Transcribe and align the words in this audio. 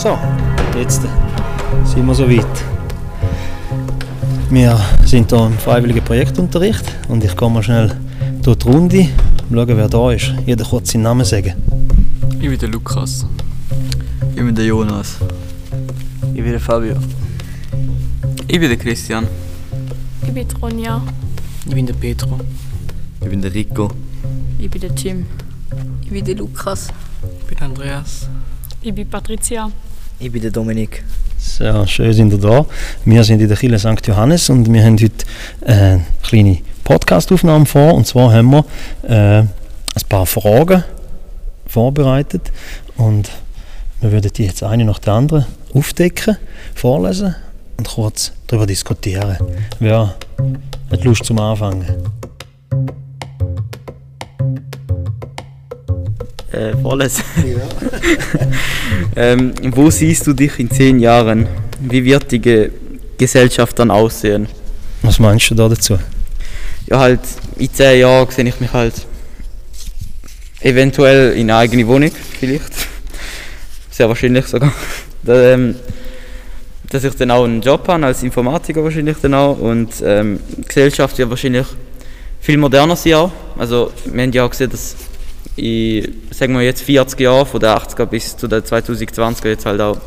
So, 0.00 0.18
jetzt 0.78 1.02
sind 1.84 2.06
wir 2.06 2.14
soweit. 2.14 2.64
Wir 4.48 4.80
sind 5.04 5.30
hier 5.30 5.44
im 5.44 5.52
freiwilligen 5.58 6.02
Projektunterricht 6.02 6.84
und 7.08 7.22
ich 7.22 7.36
gehe 7.36 7.50
mal 7.50 7.62
schnell 7.62 7.94
durch 8.40 8.56
die 8.56 8.68
Runde, 8.68 9.08
schauen, 9.52 9.68
wer 9.68 9.88
da 9.90 10.12
ist. 10.12 10.32
Jeder 10.46 10.64
kurz 10.64 10.92
seinen 10.92 11.02
Namen 11.02 11.26
sagen. 11.26 11.52
Ich 12.40 12.48
bin 12.48 12.58
der 12.58 12.70
Lukas. 12.70 13.26
Ich 14.30 14.36
bin 14.36 14.54
der 14.54 14.64
Jonas. 14.64 15.18
Ich 16.32 16.42
bin 16.42 16.52
der 16.52 16.60
Fabio. 16.60 16.96
Ich 18.48 18.58
bin 18.58 18.70
der 18.70 18.78
Christian. 18.78 19.26
Ich 20.22 20.32
bin 20.32 20.46
Ronja. 20.62 21.02
Ich 21.66 21.74
bin 21.74 21.84
der 21.84 21.92
Petro. 21.92 22.40
Ich 23.20 23.28
bin 23.28 23.42
der 23.42 23.52
Rico. 23.52 23.90
Ich 24.58 24.70
bin 24.70 24.80
der 24.80 24.94
Tim. 24.94 25.26
Ich 26.00 26.08
bin 26.08 26.24
der 26.24 26.36
Lukas. 26.36 26.88
Ich 27.42 27.46
bin 27.48 27.58
Andreas. 27.58 28.30
Ich 28.80 28.94
bin 28.94 29.06
Patricia. 29.06 29.70
Ich 30.22 30.30
bin 30.30 30.42
der 30.42 30.50
Dominik. 30.50 31.02
So, 31.38 31.86
schön 31.86 32.12
sind 32.12 32.30
ihr 32.30 32.38
da. 32.38 32.66
Wir 33.06 33.24
sind 33.24 33.40
in 33.40 33.48
der 33.48 33.56
Kirche 33.56 33.78
St. 33.78 34.06
Johannes 34.06 34.50
und 34.50 34.70
wir 34.70 34.84
haben 34.84 34.98
heute 35.00 35.24
äh, 35.62 35.72
eine 35.72 36.04
kleine 36.22 36.58
Podcastaufnahme 36.84 37.64
vor. 37.64 37.94
Und 37.94 38.06
zwar 38.06 38.30
haben 38.30 38.50
wir 38.50 38.64
äh, 39.08 39.38
ein 39.38 39.48
paar 40.10 40.26
Fragen 40.26 40.84
vorbereitet 41.66 42.52
und 42.98 43.30
wir 44.02 44.12
würden 44.12 44.30
die 44.30 44.44
jetzt 44.44 44.62
eine 44.62 44.84
nach 44.84 44.98
der 44.98 45.14
anderen 45.14 45.46
aufdecken, 45.72 46.36
vorlesen 46.74 47.34
und 47.78 47.88
kurz 47.88 48.32
darüber 48.46 48.66
diskutieren. 48.66 49.38
Wer 49.78 50.16
hat 50.90 51.02
Lust 51.02 51.24
zum 51.24 51.38
Anfangen? 51.38 51.86
Äh, 56.52 56.76
vorlesen. 56.82 57.22
ähm, 59.16 59.52
wo 59.70 59.88
siehst 59.88 60.26
du 60.26 60.32
dich 60.32 60.58
in 60.58 60.68
zehn 60.68 60.98
Jahren? 60.98 61.46
Wie 61.80 62.04
wird 62.04 62.32
die 62.32 62.40
Ge 62.40 62.70
Gesellschaft 63.16 63.78
dann 63.78 63.90
aussehen? 63.90 64.48
Was 65.02 65.18
meinst 65.18 65.50
du 65.50 65.54
da 65.54 65.68
dazu? 65.68 65.98
Ja, 66.86 66.98
halt, 66.98 67.20
in 67.56 67.72
zehn 67.72 68.00
Jahren 68.00 68.30
sehe 68.30 68.48
ich 68.48 68.58
mich 68.58 68.72
halt 68.72 68.94
eventuell 70.60 71.32
in 71.34 71.50
eine 71.50 71.56
eigene 71.56 71.86
Wohnung, 71.86 72.10
vielleicht. 72.38 72.72
Sehr 73.90 74.08
wahrscheinlich 74.08 74.46
sogar. 74.46 74.72
Da, 75.22 75.52
ähm, 75.52 75.74
dass 76.88 77.04
ich 77.04 77.14
dann 77.14 77.30
auch 77.30 77.44
einen 77.44 77.60
Job 77.60 77.86
habe, 77.88 78.06
als 78.06 78.22
Informatiker 78.22 78.82
wahrscheinlich 78.82 79.18
dann 79.20 79.34
auch. 79.34 79.58
Und 79.58 79.90
ähm, 80.02 80.40
die 80.56 80.62
Gesellschaft 80.62 81.18
wird 81.18 81.28
wahrscheinlich 81.28 81.66
viel 82.40 82.56
moderner 82.56 82.96
sein 82.96 83.14
auch. 83.14 83.32
Also 83.58 83.92
wir 84.06 84.22
haben 84.22 84.32
ja 84.32 84.46
auch 84.46 84.50
gesehen, 84.50 84.70
dass 84.70 84.96
in, 85.56 86.14
sagen 86.30 86.54
wir 86.54 86.62
jetzt 86.62 86.82
40 86.82 87.20
Jahren, 87.20 87.46
von 87.46 87.60
den 87.60 87.70
80er 87.70 88.06
bis 88.06 88.36
zu 88.36 88.48
den 88.48 88.62
2020er 88.62 89.48
jetzt 89.48 89.66
halt 89.66 89.80
auch 89.80 89.98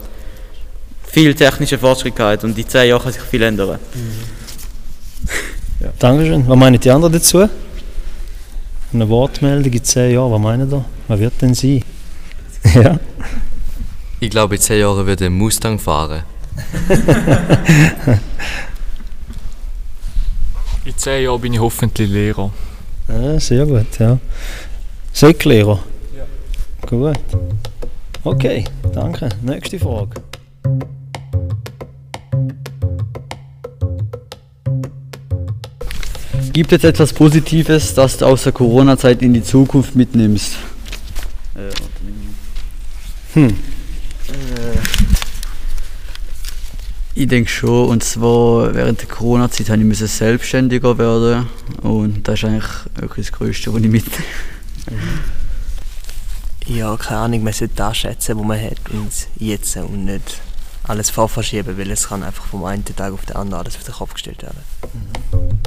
viel 1.04 1.36
technische 1.36 1.78
Fortschritt 1.78 2.16
gehabt 2.16 2.44
und 2.44 2.58
in 2.58 2.68
10 2.68 2.90
Jahren 2.90 3.04
kann 3.04 3.12
sich 3.12 3.22
viel 3.22 3.44
ändern. 3.44 3.78
ja. 5.80 5.90
Dankeschön. 6.00 6.48
Was 6.48 6.58
meinen 6.58 6.80
die 6.80 6.90
anderen 6.90 7.14
dazu? 7.14 7.48
Eine 8.94 9.10
Wortmeldung 9.10 9.72
in 9.72 9.84
10 9.84 10.14
Jahren, 10.14 10.32
was 10.32 10.40
meinen 10.40 10.72
ihr? 10.72 10.86
Was 11.08 11.20
wird 11.20 11.42
denn 11.42 11.54
sein? 11.54 11.84
ja. 12.76 13.00
Ich 14.20 14.30
glaube, 14.30 14.56
in 14.56 14.62
10 14.62 14.80
Jahren 14.80 15.06
wird 15.06 15.22
ein 15.22 15.34
Mustang 15.34 15.78
fahren. 15.78 16.24
in 20.86 20.98
10 20.98 21.24
Jahren 21.24 21.42
bin 21.42 21.54
ich 21.54 21.60
hoffentlich 21.60 22.10
Lehrer. 22.10 22.52
Ja, 23.08 23.40
sehr 23.40 23.66
gut, 23.66 24.00
ja. 24.00 24.18
Säcklehrer? 25.14 25.80
Ja. 26.18 26.26
Gut. 26.88 27.20
Okay, 28.24 28.66
danke. 28.94 29.30
Nächste 29.44 29.78
Frage. 29.80 30.22
Gibt 36.52 36.72
es 36.72 36.84
etwas 36.84 37.14
Positives, 37.14 37.94
das 37.94 38.18
du 38.18 38.26
aus 38.26 38.44
der 38.44 38.54
Corona-Zeit 38.54 39.22
in 39.22 39.34
die 39.34 39.44
Zukunft 39.44 39.96
mitnimmst? 39.96 40.58
Äh, 41.56 41.72
hm. 43.34 43.50
Äh, 43.50 43.54
ich 47.16 47.28
denke 47.28 47.50
schon, 47.50 47.90
und 47.90 48.04
zwar 48.04 48.74
während 48.74 49.02
der 49.02 49.08
Corona-Zeit 49.08 49.70
habe 49.70 49.84
ich 49.84 49.98
selbstständiger 50.00 50.98
werden 50.98 51.48
und 51.82 52.28
das 52.28 52.40
ist 52.40 52.46
eigentlich 52.46 52.70
wirklich 52.96 53.28
das 53.28 53.38
Größte, 53.38 53.74
was 53.74 53.82
ich 53.82 53.90
mitnehme. 53.90 54.24
Ja, 56.66 56.96
keine 56.98 57.20
Ahnung, 57.20 57.44
man 57.44 57.54
sollte 57.54 57.76
das 57.76 57.98
schätzen, 57.98 58.38
was 58.38 58.46
man 58.46 58.62
hat 58.62 58.90
und 58.92 59.12
jetzt 59.38 59.76
und 59.78 60.06
nicht 60.06 60.40
alles 60.86 61.10
vorverschieben, 61.10 61.78
weil 61.78 61.92
es 61.92 62.08
kann 62.08 62.24
einfach 62.24 62.46
vom 62.46 62.64
einen 62.66 62.86
Tag 62.86 63.14
auf 63.14 63.26
den 63.26 63.36
anderen 63.36 63.62
alles 63.62 63.76
auf 63.76 63.84
den 63.84 63.94
Kopf 63.94 64.14
gestellt 64.14 64.44
werden. 64.44 64.60
Mhm. 64.94 65.60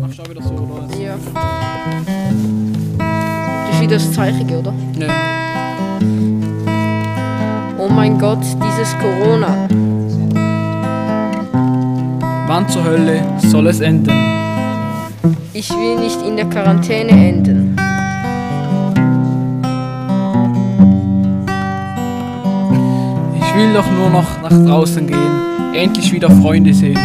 Machst 0.00 0.18
du 0.18 0.22
auch 0.22 0.28
wieder 0.28 0.42
so, 0.42 0.54
oder? 0.54 0.96
Ja. 0.96 1.16
Das 3.66 3.74
ist 3.74 3.80
wieder 3.80 3.96
das 3.96 4.12
Zeichen, 4.12 4.50
oder? 4.50 4.72
Ja. 4.98 5.08
Oh 7.78 7.88
mein 7.88 8.18
Gott, 8.18 8.42
dieses 8.42 8.96
Corona. 8.98 9.68
Wann 12.46 12.68
zur 12.68 12.84
Hölle 12.84 13.22
soll 13.38 13.68
es 13.68 13.80
enden? 13.80 14.12
Ich 15.54 15.70
will 15.70 15.96
nicht 15.98 16.20
in 16.20 16.36
der 16.36 16.44
Quarantäne 16.44 17.10
enden. 17.10 17.74
Ich 23.40 23.54
will 23.56 23.72
doch 23.72 23.90
nur 23.90 24.10
noch 24.10 24.42
nach 24.42 24.50
draußen 24.66 25.06
gehen, 25.06 25.72
endlich 25.74 26.12
wieder 26.12 26.30
Freunde 26.30 26.74
sehen. 26.74 26.98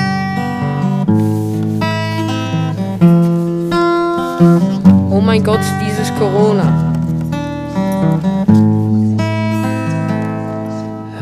Oh 5.09 5.21
mein 5.21 5.41
Gott, 5.41 5.61
dieses 5.85 6.13
Corona. 6.15 6.93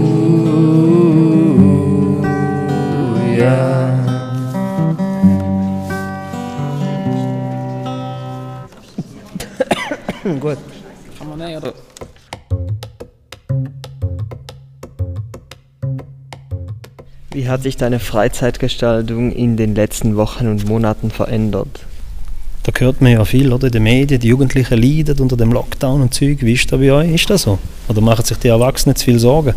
Gut. 10.42 10.71
Wie 17.34 17.48
hat 17.48 17.64
sich 17.64 17.78
deine 17.78 18.02
Freizeitgestaltung 18.02 19.32
in 19.32 19.56
den 19.56 19.74
letzten 19.74 20.18
Wochen 20.18 20.48
und 20.48 20.68
Monaten 20.68 21.12
verändert? 21.12 21.86
Da 22.64 22.74
hört 22.78 23.00
man 23.00 23.14
ja 23.14 23.24
viel, 23.24 23.54
oder? 23.54 23.68
In 23.68 23.72
den 23.72 23.84
Medien, 23.84 24.20
die 24.20 24.28
Jugendlichen 24.28 24.78
leiden 24.78 25.18
unter 25.18 25.38
dem 25.38 25.54
Lockdown 25.54 26.02
und 26.02 26.14
Zeug. 26.14 26.40
Wie 26.42 26.52
ist 26.52 26.70
das 26.70 26.78
bei 26.78 26.92
euch? 26.92 27.10
Ist 27.14 27.30
das 27.30 27.44
so? 27.44 27.58
Oder 27.88 28.02
machen 28.02 28.26
sich 28.26 28.38
die 28.38 28.50
Erwachsenen 28.50 28.98
zu 28.98 29.06
viel 29.06 29.18
Sorgen? 29.18 29.54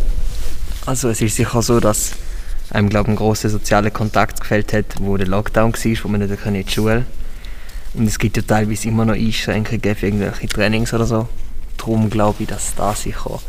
Also 0.86 1.08
es 1.08 1.20
ist 1.20 1.34
sicher 1.34 1.62
so, 1.62 1.80
dass 1.80 2.12
einem, 2.70 2.90
glaube 2.90 3.10
ein 3.10 3.16
großer 3.16 3.50
sozialer 3.50 3.90
Kontakt 3.90 4.40
gefällt 4.40 4.72
hat, 4.72 4.86
wo 5.00 5.16
der 5.16 5.26
Lockdown 5.26 5.72
war, 5.72 6.04
wo 6.04 6.08
man 6.08 6.20
nicht 6.20 6.46
in 6.46 6.54
die 6.54 6.70
Schule 6.70 7.06
Und 7.94 8.06
es 8.06 8.20
gibt 8.20 8.36
ja 8.36 8.44
teilweise 8.46 8.86
immer 8.86 9.04
noch 9.04 9.14
Einschränkungen 9.14 9.96
für 9.96 10.06
irgendwelche 10.06 10.46
Trainings 10.46 10.94
oder 10.94 11.06
so. 11.06 11.26
Darum 11.76 12.08
glaube 12.08 12.44
ich, 12.44 12.48
dass 12.48 12.72
das 12.76 13.02
sicher 13.02 13.40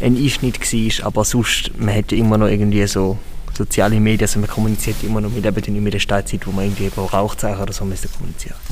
ein 0.00 0.16
Einschnitt 0.16 0.60
war, 0.60 1.06
aber 1.06 1.24
sonst, 1.24 1.70
man 1.78 1.94
hat 1.94 2.10
ja 2.10 2.18
immer 2.18 2.38
noch 2.38 2.48
irgendwie 2.48 2.84
so 2.88 3.16
soziale 3.56 3.98
Medien, 4.00 4.22
also 4.22 4.38
man 4.40 4.48
kommuniziert 4.48 5.02
immer 5.02 5.20
noch 5.20 5.30
mit, 5.30 5.44
eben 5.44 5.82
mit 5.82 5.94
der 5.94 5.98
Stadtzeit, 5.98 6.46
wo 6.46 6.52
man 6.52 6.66
irgendwie 6.66 6.88
Rauchzeichen 6.88 7.60
oder 7.60 7.72
so 7.72 7.84
müsste 7.84 8.08
kommunizieren. 8.08 8.56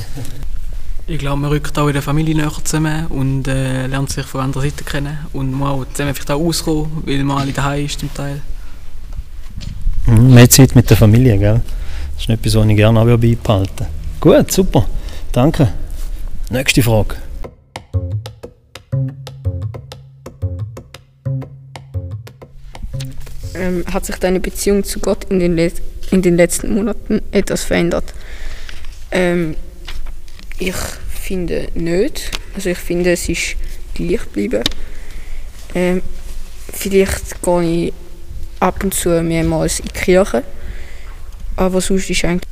Ich 1.06 1.19
glaube, 1.19 1.38
man 1.38 1.50
rückt 1.50 1.78
auch 1.78 1.86
in 1.88 1.92
der 1.92 2.00
Familie 2.00 2.34
näher 2.34 2.50
zusammen 2.64 3.06
und 3.08 3.46
äh, 3.46 3.86
lernt 3.88 4.08
sich 4.08 4.25
von 4.25 4.40
anderer 4.40 4.62
Seite 4.62 4.84
kennen 4.84 5.19
und 5.34 5.52
muss 5.52 5.69
auch 5.69 5.84
zusammen 5.92 6.14
vielleicht 6.14 6.31
auch 6.31 6.40
auskommen, 6.40 7.02
weil 7.04 7.22
man 7.25 7.36
alle 7.42 7.52
daheim 7.52 7.84
ist 7.84 8.00
zum 8.00 8.14
Teil. 8.14 8.40
Mhm, 10.06 10.32
mehr 10.32 10.48
Zeit 10.48 10.75
mit 10.75 10.88
der 10.88 10.96
Familie, 10.96 11.36
gell? 11.36 11.60
Das 12.14 12.22
ist 12.25 12.31
etwas, 12.31 12.54
was 12.54 12.66
ich 12.66 12.76
gerne 12.76 13.00
auch 13.00 13.19
beibehalten 13.19 13.86
Gut, 14.19 14.50
super. 14.50 14.86
Danke. 15.31 15.69
Nächste 16.48 16.82
Frage. 16.82 17.16
Ähm, 23.55 23.85
hat 23.93 24.06
sich 24.06 24.17
deine 24.17 24.41
Beziehung 24.41 24.85
zu 24.85 24.99
Gott 25.01 25.25
in 25.31 25.39
den, 25.39 25.56
in 26.11 26.23
den 26.23 26.37
letzten 26.37 26.75
Monaten 26.75 27.23
etwas 27.31 27.65
verändert? 27.65 28.12
Ähm, 29.11 29.56
ich 30.59 30.75
finde 30.75 31.69
nicht. 31.75 32.31
Also 32.55 32.71
ich 32.71 32.79
finde, 32.79 33.12
es 33.12 33.29
ist 33.29 33.56
gleich 33.95 34.23
geblieben. 34.25 34.62
Ähm, 35.75 36.03
vielleicht 36.73 37.43
gehe 37.43 37.87
ich 37.87 37.93
ab 38.61 38.83
und 38.83 38.95
zu 38.95 39.23
mehrmals 39.23 39.81
in 39.81 39.87
die 39.87 39.93
Kirche. 39.93 40.43
Aber 41.56 41.81
sonst 41.81 42.11
ist 42.11 42.25
eigentlich 42.25 42.49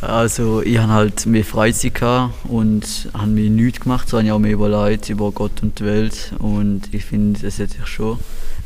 Also 0.00 0.62
ich 0.62 0.78
hatte 0.78 0.92
halt 0.92 1.26
mehr 1.26 1.44
Freizeit 1.44 2.02
und 2.44 3.10
habe 3.12 3.26
mir 3.26 3.50
nichts 3.50 3.80
gemacht, 3.80 4.08
so 4.08 4.18
ich 4.18 4.32
auch 4.32 4.38
mehr 4.38 4.52
überlegt 4.52 5.10
über 5.10 5.30
Gott 5.30 5.62
und 5.62 5.78
die 5.78 5.84
Welt 5.84 6.32
und 6.38 6.82
ich 6.92 7.04
finde, 7.04 7.46
es 7.46 7.58
hat 7.58 7.70
sich 7.70 7.86
schon, 7.86 8.18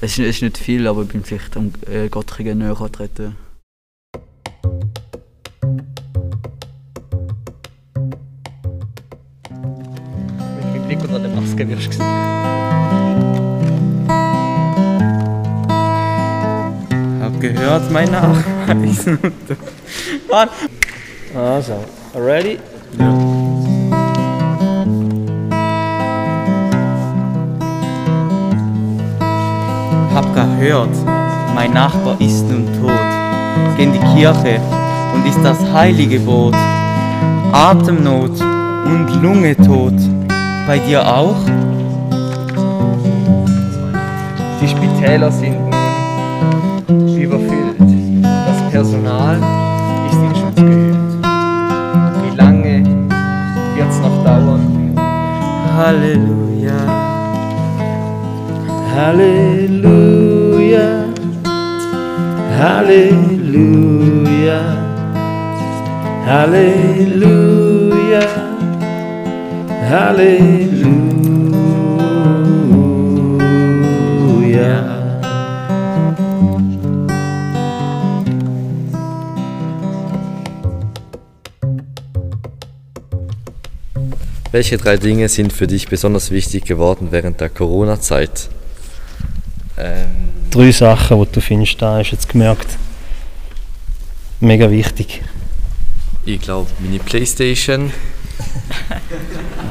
es 0.05 0.19
ist, 0.19 0.43
nicht 0.43 0.59
viel, 0.59 0.87
aber 0.87 1.03
ich 1.03 1.09
bin 1.09 1.25
vielleicht 1.25 1.57
am 1.57 1.73
äh, 1.91 2.09
Gott 2.09 2.39
näher 2.39 2.75
getreten. 2.75 3.37
Mit 10.73 10.87
Blick 10.87 11.03
unter 11.03 11.19
der 11.19 11.31
Maske 11.31 11.67
wirst 11.67 11.85
du 11.85 11.89
gesehen. 11.89 12.05
Hab 17.23 17.41
gehört, 17.41 17.91
mein 17.91 18.11
Nachweis. 18.11 19.07
Mann. 20.31 20.49
Also, 21.35 21.83
ready? 22.15 22.59
Hab 30.37 30.59
gehört, 30.59 30.89
mein 31.55 31.73
Nachbar 31.73 32.17
ist 32.19 32.45
nun 32.49 32.67
tot. 32.81 32.91
Geh 33.77 33.85
in 33.85 33.93
die 33.93 33.99
Kirche 33.99 34.61
und 35.15 35.25
ist 35.27 35.39
das 35.45 35.59
heilige 35.73 36.19
Boot. 36.19 36.55
Atemnot 37.53 38.41
und 38.85 39.23
Lungetod. 39.23 39.95
Bei 40.67 40.79
dir 40.79 41.07
auch? 41.07 41.37
Die 44.61 44.69
Spitäler 44.69 45.31
sind 45.31 45.57
nun 46.89 47.17
überfüllt. 47.17 47.79
Das 48.23 48.73
Personal 48.73 49.37
ist 50.11 50.19
in 50.19 50.35
Schutz 50.35 50.57
gehüllt. 50.57 50.97
Wie 52.23 52.37
lange 52.37 52.85
wird's 53.77 54.01
noch 54.01 54.25
dauern? 54.25 54.97
Halleluja. 55.77 57.05
Halleluja, 58.97 60.14
Halleluja, 62.65 64.61
Halleluja, 66.25 67.45
Halleluja. 69.91 71.05
Welche 84.53 84.79
drei 84.79 84.97
Dinge 84.97 85.29
sind 85.29 85.53
für 85.53 85.67
dich 85.67 85.89
besonders 85.89 86.31
wichtig 86.31 86.65
geworden 86.65 87.09
während 87.11 87.43
der 87.43 87.51
Corona-Zeit? 87.51 88.49
Ähm, 89.77 90.24
Drei 90.55 90.71
Sachen, 90.71 91.21
die 91.21 91.33
du 91.33 91.41
findest, 91.41 91.83
da 91.83 91.99
hast 91.99 92.11
du 92.11 92.15
jetzt 92.15 92.29
gemerkt. 92.29 92.79
Mega 94.39 94.71
wichtig. 94.71 95.21
Ich 96.25 96.41
glaube, 96.41 96.71
meine 96.79 97.01
Playstation. 97.01 97.91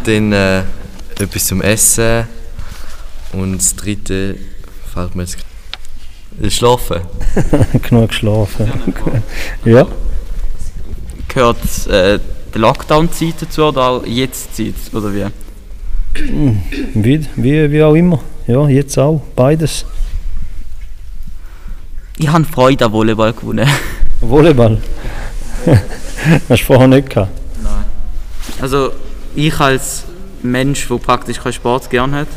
Dann 0.03 0.33
äh, 0.33 0.63
etwas 1.17 1.45
zum 1.45 1.61
Essen. 1.61 2.25
Und 3.31 3.59
das 3.59 3.77
dritte 3.77 4.35
fällt 4.93 5.15
mir 5.15 5.23
jetzt. 5.23 5.37
äh, 6.41 6.49
Schlafen. 6.49 6.99
Genug 7.81 8.09
geschlafen. 8.09 8.69
ja. 9.63 9.87
Gehört 11.29 11.87
äh, 11.87 12.19
die 12.53 12.59
Lockdown-Zeit 12.59 13.35
dazu 13.39 13.63
oder 13.67 13.87
auch 13.87 14.05
jetzt 14.05 14.57
Zeit? 14.57 14.75
Oder 14.91 15.13
wie? 15.13 15.27
Wie, 16.93 17.25
wie, 17.37 17.71
wie 17.71 17.83
auch 17.83 17.95
immer. 17.95 18.19
Ja, 18.47 18.67
jetzt 18.67 18.97
auch. 18.99 19.21
Beides. 19.33 19.85
Ich 22.17 22.27
habe 22.27 22.45
Freude 22.45 22.85
an 22.85 22.91
Volleyball 22.91 23.33
gewonnen. 23.33 23.67
Volleyball. 24.21 24.77
Hast 26.49 26.61
du 26.61 26.65
vorher 26.65 26.87
nicht 26.87 27.09
gehabt? 27.09 27.31
Also 28.61 28.91
ich 29.35 29.59
als 29.59 30.03
Mensch, 30.41 30.87
der 30.87 30.97
praktisch 30.97 31.39
keinen 31.39 31.53
Sport 31.53 31.89
gern 31.89 32.13
hat 32.13 32.27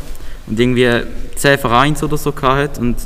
und 0.46 0.58
irgendwie 0.58 0.88
10 1.37 1.58
Vereins 1.58 2.02
oder 2.02 2.17
so 2.17 2.32
hat 2.43 2.78
und 2.78 2.96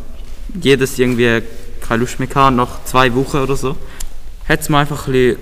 jedes 0.62 0.98
irgendwie 0.98 1.42
keine 1.80 2.00
Lust 2.00 2.20
mehr 2.20 2.28
hatte, 2.34 2.54
nach 2.54 2.84
zwei 2.84 3.12
Wochen 3.14 3.38
oder 3.38 3.56
so, 3.56 3.76
hat 4.48 4.60
es 4.60 4.68
mir 4.68 4.78
einfach 4.78 5.06
ein 5.08 5.12
bisschen, 5.12 5.36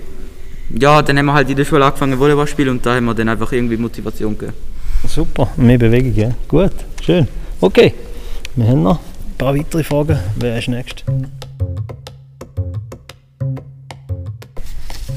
ja, 0.79 1.01
dann 1.01 1.17
haben 1.17 1.25
wir 1.27 1.33
halt 1.33 1.49
in 1.49 1.55
der 1.55 1.65
Schule 1.65 1.85
angefangen 1.85 2.19
Volleyball 2.19 2.47
zu 2.47 2.53
spielen 2.53 2.69
und 2.69 2.85
da 2.85 2.95
haben 2.95 3.05
wir 3.05 3.13
dann 3.13 3.29
einfach 3.29 3.51
irgendwie 3.51 3.77
Motivation 3.77 4.37
gegeben. 4.37 4.57
Super, 5.07 5.49
mehr 5.57 5.77
Bewegung, 5.77 6.15
ja. 6.15 6.31
Gut, 6.47 6.73
schön. 7.03 7.27
Okay, 7.61 7.93
wir 8.55 8.67
haben 8.67 8.83
noch 8.83 8.99
paar 9.39 9.55
weitere 9.55 9.85
Fragen. 9.85 10.19
Wer 10.35 10.59
ist 10.59 10.67
nächst? 10.67 11.05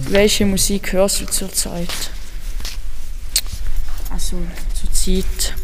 Welche 0.09 0.47
Musik 0.47 0.93
hörst 0.93 1.21
du 1.21 1.27
zurzeit? 1.27 1.89
Also 4.11 4.37
zurzeit 4.81 5.55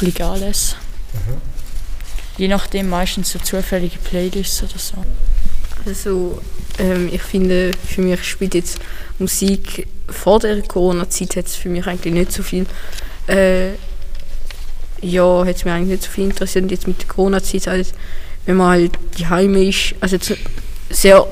ein 0.00 0.06
bisschen 0.06 0.24
alles. 0.24 0.76
Je 2.38 2.48
nachdem 2.48 2.88
meistens 2.88 3.30
so 3.30 3.38
zufällige 3.38 3.98
Playlists 3.98 4.62
oder 4.62 4.78
so. 4.78 5.04
Also, 5.84 6.40
ähm, 6.78 7.10
ich 7.12 7.22
finde, 7.22 7.72
für 7.86 8.00
mich 8.00 8.24
spielt 8.24 8.54
jetzt 8.54 8.78
Musik 9.18 9.86
vor 10.08 10.40
der 10.40 10.62
Corona-Zeit 10.62 11.36
hat 11.36 11.46
es 11.46 11.56
für 11.56 11.68
mich 11.68 11.86
eigentlich 11.86 12.14
nicht 12.14 12.32
so 12.32 12.42
viel. 12.42 12.66
Äh, 13.26 13.72
ja, 15.04 15.44
hat 15.44 15.56
es 15.56 15.64
mir 15.64 15.72
eigentlich 15.72 15.90
nicht 15.90 16.02
so 16.04 16.10
viel 16.10 16.24
interessiert. 16.24 16.64
Und 16.64 16.70
jetzt 16.70 16.86
mit 16.86 17.00
der 17.00 17.08
Corona-Zeit 17.08 17.66
halt, 17.66 17.92
wenn 18.46 18.56
man 18.56 18.68
halt 18.68 18.92
daheim 19.18 19.54
ist, 19.54 19.94
also 20.00 20.16
sehr 20.90 21.26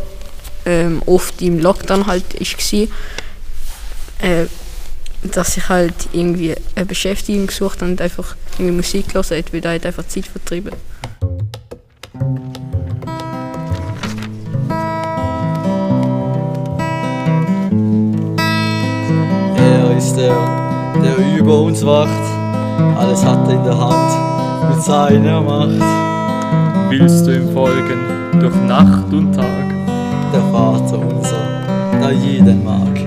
ähm, 0.66 1.02
oft 1.06 1.40
im 1.42 1.58
Lockdown 1.58 2.06
halt 2.06 2.34
ist 2.34 2.72
war, 2.72 2.88
äh, 4.28 4.46
dass 5.22 5.56
ich 5.56 5.68
halt 5.68 5.94
irgendwie 6.12 6.54
eine 6.74 6.86
Beschäftigung 6.86 7.46
gesucht 7.46 7.82
und 7.82 8.00
einfach 8.00 8.36
irgendwie 8.58 8.76
Musik 8.76 9.08
gehört 9.08 9.30
habe, 9.30 9.44
weil 9.52 9.60
da 9.60 9.70
halt 9.70 9.86
einfach 9.86 10.06
Zeit 10.06 10.26
vertrieben. 10.26 10.72
Er 19.56 19.96
ist 19.96 20.14
der, 20.16 20.36
der 21.02 21.38
über 21.38 21.60
uns 21.60 21.84
wacht, 21.86 22.31
alles 22.98 23.24
hat 23.24 23.48
er 23.48 23.54
in 23.54 23.64
der 23.64 23.78
Hand 23.78 24.70
mit 24.70 24.82
seiner 24.82 25.40
Macht. 25.40 25.82
Willst 26.88 27.26
du 27.26 27.34
ihm 27.36 27.52
folgen 27.52 28.00
durch 28.40 28.54
Nacht 28.66 29.12
und 29.12 29.32
Tag? 29.32 29.46
Der 30.32 30.42
Vater 30.52 30.98
unser, 30.98 32.00
der 32.00 32.12
jeden 32.12 32.64
mag. 32.64 32.98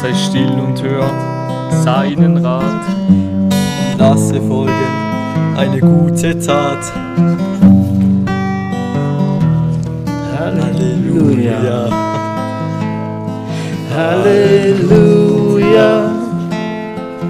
Sei 0.00 0.14
still 0.14 0.52
und 0.66 0.82
hör 0.82 1.10
seinen 1.84 2.44
Rat. 2.44 2.84
Lasse 3.98 4.40
folgen 4.40 4.72
eine 5.56 5.80
gute 5.80 6.38
Tat. 6.38 6.92
Halleluja. 10.38 11.88
Halleluja, 13.98 15.90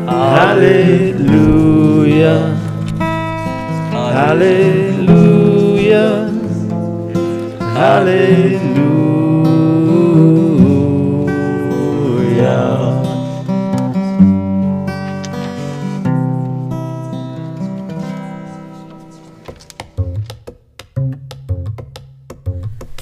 Halleluja, 0.07 1.28
Halleluja, 4.29 6.07
Halleluja. 7.75 8.99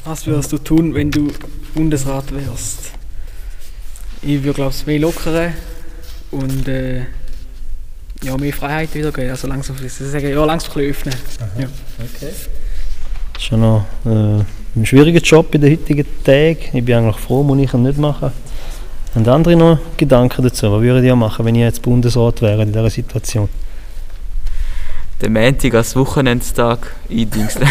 Was 0.05 0.27
würdest 0.29 0.53
du 0.53 0.59
tun, 0.59 0.95
wenn 0.95 1.11
du 1.11 1.33
Bundesrat 1.75 2.33
wärst? 2.33 2.93
Ich 4.23 4.45
würde 4.45 4.55
glaube 4.55 4.75
ich 4.79 4.87
mehr 4.87 5.01
lockern 5.01 5.55
und 6.31 6.69
äh, 6.69 7.07
ja, 8.27 8.37
mehr 8.37 8.53
Freiheit 8.53 8.95
wieder 8.95 9.13
geben. 9.13 9.31
Also 9.31 9.47
langsam, 9.47 9.77
ich 9.85 9.93
sagen, 9.93 10.29
ja, 10.29 10.45
langsam 10.45 10.73
ein 10.73 10.89
bisschen 10.89 11.13
öffnen. 11.13 11.15
Ja. 11.59 11.67
Das 13.33 13.43
ist 13.43 13.49
schon 13.49 13.61
noch 13.61 13.85
äh, 14.05 14.45
ein 14.77 14.87
schwieriger 14.87 15.21
Job 15.21 15.55
in 15.55 15.61
den 15.61 15.73
heutigen 15.73 16.07
Tagen. 16.25 16.59
Ich 16.73 16.85
bin 16.85 16.95
eigentlich 16.95 17.17
froh, 17.17 17.43
muss 17.43 17.59
ich 17.59 17.73
ihn 17.73 17.83
nicht 17.83 17.99
machen. 17.99 18.33
Haben 19.15 19.29
andere 19.29 19.57
noch 19.57 19.79
Gedanken 19.97 20.43
dazu? 20.43 20.71
Was 20.73 20.83
würdet 20.83 21.05
ihr 21.05 21.17
machen, 21.17 21.45
wenn 21.45 21.55
ihr 21.55 21.67
jetzt 21.67 21.83
Bundesrat 21.83 22.43
wäre 22.43 22.63
in 22.63 22.73
dieser 22.73 22.91
Situation? 22.91 23.49
Den 25.23 25.33
Montag 25.33 25.75
als 25.75 25.97
Wochenendstag 25.97 26.95
eindingseln. 27.11 27.67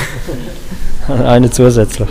Einen 1.08 1.52
zusätzlich. 1.52 2.10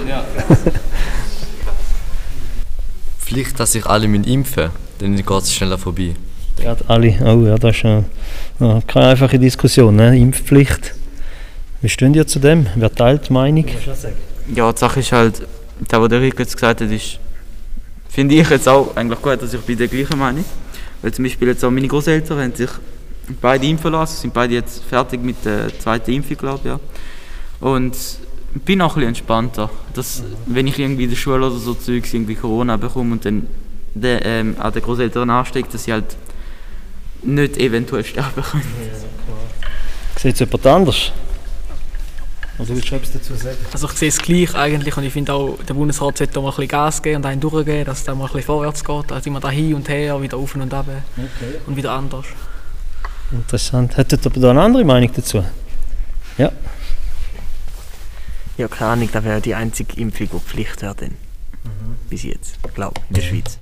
Vielleicht, 3.19 3.59
dass 3.59 3.73
sich 3.73 3.85
alle 3.87 4.07
mit 4.07 4.27
impfen 4.29 4.71
dann 4.99 5.17
geht 5.17 5.29
es 5.29 5.53
schneller 5.53 5.79
vorbei. 5.79 6.15
Gerade 6.57 6.85
alle. 6.89 7.15
Oh 7.25 7.47
ja, 7.47 7.57
das 7.57 7.77
ist 7.77 7.85
äh, 7.85 8.03
ja, 8.61 8.81
keine 8.87 9.09
einfache 9.09 9.39
Diskussion. 9.39 9.97
Ne? 9.97 10.17
Impfpflicht. 10.17 10.95
Wie 11.83 11.89
stehen 11.89 12.15
ihr 12.15 12.27
zu 12.27 12.39
dem? 12.39 12.67
Wer 12.77 12.93
teilt 12.93 13.29
die 13.29 13.33
Meinung? 13.33 13.67
Ja, 14.55 14.73
die 14.73 14.79
Sache 14.79 15.01
ist 15.01 15.13
halt, 15.13 15.43
das, 15.81 16.01
was 16.01 16.09
der 16.09 16.21
Rico 16.21 16.39
jetzt 16.39 16.55
gesagt 16.55 16.81
hat, 16.81 16.91
ist, 16.91 17.19
finde 18.09 18.37
ich 18.37 18.49
jetzt 18.49 18.69
auch 18.69 18.97
eigentlich 18.97 19.21
gut, 19.21 19.43
dass 19.43 19.53
ich 19.53 19.61
bei 19.61 19.75
der 19.75 19.89
gleichen 19.89 20.19
Meinung 20.19 20.45
Weil 21.03 21.13
zum 21.13 21.25
Beispiel 21.25 21.49
jetzt 21.49 21.65
auch 21.65 21.71
meine 21.71 21.89
Großeltern 21.89 22.39
haben 22.39 22.55
sich 22.55 22.71
beide 23.41 23.67
impfen 23.67 23.93
lassen, 23.93 24.17
sind 24.17 24.35
beide 24.35 24.55
jetzt 24.55 24.85
fertig 24.85 25.23
mit 25.23 25.45
der 25.45 25.79
zweiten 25.79 26.13
Impfung, 26.13 26.37
glaube 26.37 26.61
ich. 26.61 26.67
Ja. 26.67 26.81
Und 27.61 27.97
bin 28.65 28.81
auch 28.81 28.91
ein 28.91 28.95
bisschen 28.95 29.09
entspannter. 29.09 29.71
Dass, 29.95 30.23
wenn 30.47 30.67
ich 30.67 30.79
irgendwie 30.79 31.05
in 31.05 31.11
der 31.11 31.17
Schule 31.17 31.47
oder 31.47 31.57
so 31.57 31.75
Zeugs 31.75 32.15
irgendwie 32.15 32.35
Corona 32.35 32.77
bekomme 32.77 33.13
und 33.13 33.25
dann 33.25 33.47
der, 33.95 34.25
ähm, 34.25 34.57
an 34.59 34.73
den 34.73 34.83
Großeltern 34.83 35.29
ansteckt, 35.31 35.73
dass 35.75 35.85
sie 35.85 35.93
halt 35.93 36.17
nicht 37.27 37.57
eventuell 37.57 38.05
sterben 38.05 38.43
können. 38.43 38.63
Sieht 40.17 40.35
es 40.35 40.41
jemand 40.41 40.67
anders? 40.67 41.13
Also 42.57 42.75
willst 42.77 42.89
du 42.91 42.95
etwas 42.95 43.13
dazu 43.13 43.35
sagen? 43.35 43.57
Also 43.73 43.89
ich 43.89 43.93
sehe 43.95 44.09
es 44.09 44.19
gleich 44.19 44.55
eigentlich 44.55 44.97
und 44.97 45.03
ich 45.05 45.13
finde 45.13 45.33
auch, 45.33 45.59
der 45.67 45.75
Bundesrat 45.75 46.19
sollte 46.19 46.35
da 46.35 46.41
mal 46.41 46.49
ein 46.51 46.55
bisschen 46.55 46.69
Gas 46.69 47.03
geben 47.03 47.17
und 47.17 47.27
einen 47.27 47.41
durchgeben, 47.41 47.85
dass 47.85 47.99
es 47.99 48.05
dann 48.05 48.17
mal 48.17 48.25
ein 48.27 48.29
bisschen 48.29 48.45
vorwärts 48.45 48.85
geht. 48.85 49.11
Also 49.13 49.29
immer 49.29 49.41
da 49.41 49.51
hin 49.51 49.75
und 49.75 49.89
her, 49.89 50.23
wieder 50.23 50.37
auf 50.37 50.55
und 50.55 50.73
ab 50.73 50.87
Okay. 51.17 51.59
und 51.67 51.77
wieder 51.77 51.91
anders. 51.93 52.27
Interessant. 53.33 53.97
Hättet 53.97 54.25
ihr 54.25 54.31
da 54.41 54.51
eine 54.51 54.63
andere 54.63 54.85
Meinung 54.85 55.11
dazu? 55.15 55.45
Ja. 56.39 56.53
Ja, 58.57 58.69
keine 58.69 58.91
Ahnung, 58.93 59.09
das 59.13 59.25
wäre 59.25 59.41
die 59.41 59.55
einzige 59.57 60.01
Impfung, 60.01 60.29
die 60.33 60.39
Pflicht 60.39 60.81
wäre 60.83 60.95
dann. 60.95 61.17
Bis 62.09 62.23
jetzt, 62.23 62.57
glaube 62.75 62.95
ich, 63.01 63.09
in 63.09 63.15
der 63.17 63.23
Schweiz. 63.23 63.59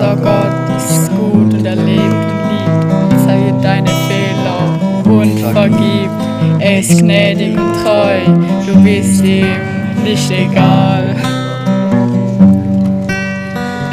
Unser 0.00 0.16
Gott 0.16 0.76
ist 0.78 1.10
gut 1.10 1.52
und 1.52 1.66
er 1.66 1.76
lebt 1.76 2.00
und 2.00 2.40
liebt. 2.48 3.22
Zeige 3.22 3.52
deine 3.60 3.90
Fehler 4.08 5.12
und 5.12 5.38
vergib. 5.52 6.08
Er 6.58 6.80
ist 6.80 6.98
gnädig 7.00 7.54
und 7.54 7.74
treu, 7.84 8.18
du 8.66 8.82
bist 8.82 9.22
ihm 9.22 9.44
nicht 10.02 10.30
egal. 10.30 11.04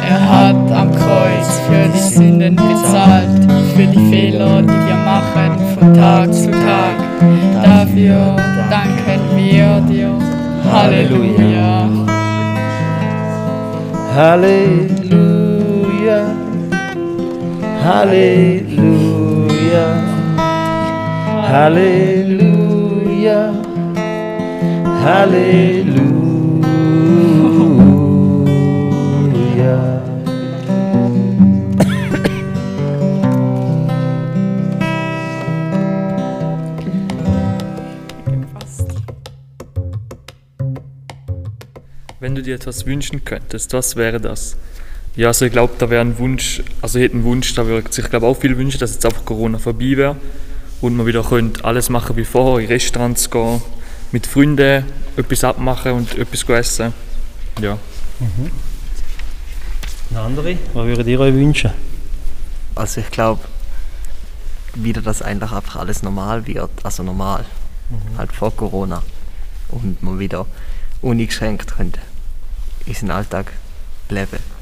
Er 0.08 0.30
hat 0.30 0.72
am 0.72 0.90
Kreuz 0.92 1.60
für 1.68 1.88
die 1.94 2.14
Sünden 2.14 2.56
bezahlt, 2.56 3.44
für 3.76 3.86
die 3.86 4.10
Fehler, 4.10 4.62
die 4.62 4.68
wir 4.68 4.96
machen 5.04 5.58
von 5.78 5.92
Tag 5.92 6.32
zu 6.32 6.50
Tag. 6.50 6.96
Dafür 7.62 8.34
danken 8.70 9.36
wir 9.36 9.82
dir. 9.86 10.14
Halleluja. 10.72 11.90
Halleluja. 14.16 15.37
Halleluja. 17.84 19.48
Halleluja. 21.48 22.32
Halleluja. 25.04 26.08
Wenn 42.20 42.34
du 42.34 42.42
dir 42.42 42.56
etwas 42.56 42.84
wünschen 42.84 43.24
könntest, 43.24 43.72
was 43.72 43.94
wäre 43.96 44.20
das? 44.20 44.56
Ja, 45.18 45.26
also 45.26 45.46
ich 45.46 45.50
glaube, 45.50 45.74
da 45.78 45.90
wäre 45.90 46.00
ein 46.00 46.16
Wunsch, 46.18 46.62
also 46.80 46.96
ich 46.96 47.06
hätte 47.06 47.14
einen 47.14 47.24
Wunsch, 47.24 47.52
da 47.54 47.66
würde 47.66 47.92
sich 47.92 48.08
glaube 48.08 48.24
auch 48.24 48.36
viel 48.36 48.56
wünschen, 48.56 48.78
dass 48.78 48.92
jetzt 48.92 49.04
einfach 49.04 49.24
Corona 49.24 49.58
vorbei 49.58 49.96
wäre 49.96 50.14
und 50.80 50.96
man 50.96 51.06
wieder 51.06 51.24
könnte 51.24 51.64
alles 51.64 51.88
machen 51.90 52.14
wie 52.16 52.24
vorher, 52.24 52.62
in 52.62 52.68
Restaurants 52.68 53.28
gehen, 53.28 53.60
mit 54.12 54.28
Freunden 54.28 54.84
etwas 55.16 55.42
abmachen 55.42 55.90
und 55.90 56.16
etwas 56.16 56.48
essen. 56.48 56.94
Ja. 57.60 57.78
Eine 60.10 60.20
andere? 60.20 60.56
Was 60.72 60.86
würdet 60.86 61.08
ihr 61.08 61.18
euch 61.18 61.34
wünschen? 61.34 61.72
Also 62.76 63.00
ich 63.00 63.10
glaube, 63.10 63.40
wieder, 64.76 65.02
dass 65.02 65.20
eigentlich 65.20 65.50
einfach 65.50 65.80
alles 65.80 66.04
normal 66.04 66.46
wird, 66.46 66.70
also 66.84 67.02
normal, 67.02 67.44
halt 68.16 68.30
vor 68.30 68.54
Corona. 68.54 69.02
Und 69.70 70.00
man 70.00 70.20
wieder 70.20 70.46
uneingeschränkt 71.02 71.74
könnte 71.76 71.98
in 72.86 72.94
seinen 72.94 73.10
Alltag 73.10 73.52
leben. 74.10 74.57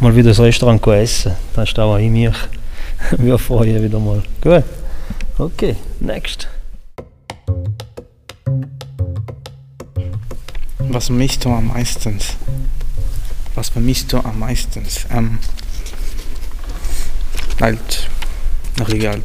Mal 0.00 0.14
wieder 0.14 0.28
ins 0.28 0.38
Restaurant 0.38 0.80
gehen 0.80 0.94
essen. 0.94 1.32
Das 1.54 1.70
ist 1.70 1.78
auch 1.78 1.96
in 1.96 2.12
mich. 2.12 2.36
Wir 3.18 3.36
freuen 3.36 3.82
wieder 3.82 3.98
mal. 3.98 4.22
Gut. 4.40 4.62
Okay, 5.38 5.74
next. 5.98 6.48
Was 10.78 11.06
vermisst 11.06 11.44
du 11.44 11.50
am 11.50 11.66
meisten? 11.66 12.18
Was 13.54 13.70
vermisst 13.70 14.12
du 14.12 14.18
am 14.18 14.38
meisten? 14.38 14.84
Ähm, 15.10 15.38
halt, 17.60 18.08
nach 18.78 18.88
egal, 18.90 19.20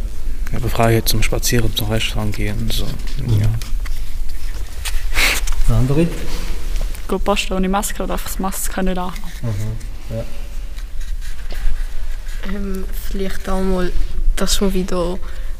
eine 0.51 0.69
Freiheit 0.69 1.07
zum 1.07 1.21
Spazieren, 1.21 1.75
zum 1.75 1.89
Restaurant 1.89 2.35
gehen 2.35 2.69
so. 2.71 2.85
Ja. 3.39 3.47
Andere? 5.75 6.07
Gut, 7.07 7.23
posten 7.23 7.53
ohne 7.53 7.69
Maske 7.69 8.03
oder 8.03 8.13
einfach 8.13 8.29
das 8.29 8.39
Maske 8.39 8.83
nicht 8.83 8.97
an. 8.97 9.13
Ja. 10.09 10.23
Ähm, 12.49 12.83
vielleicht 13.09 13.47
auch 13.49 13.61
mal, 13.61 13.91
dass 14.35 14.61
man 14.61 14.73
wieder 14.73 15.17